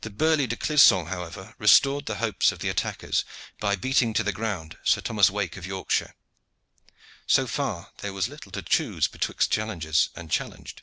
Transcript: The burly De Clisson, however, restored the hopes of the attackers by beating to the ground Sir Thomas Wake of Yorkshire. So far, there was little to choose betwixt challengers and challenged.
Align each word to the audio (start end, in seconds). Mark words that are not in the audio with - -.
The 0.00 0.10
burly 0.10 0.48
De 0.48 0.56
Clisson, 0.56 1.06
however, 1.06 1.54
restored 1.58 2.06
the 2.06 2.16
hopes 2.16 2.50
of 2.50 2.58
the 2.58 2.68
attackers 2.68 3.24
by 3.60 3.76
beating 3.76 4.12
to 4.14 4.24
the 4.24 4.32
ground 4.32 4.78
Sir 4.82 5.00
Thomas 5.00 5.30
Wake 5.30 5.56
of 5.56 5.64
Yorkshire. 5.64 6.16
So 7.28 7.46
far, 7.46 7.92
there 7.98 8.12
was 8.12 8.26
little 8.26 8.50
to 8.50 8.62
choose 8.62 9.06
betwixt 9.06 9.52
challengers 9.52 10.08
and 10.16 10.28
challenged. 10.28 10.82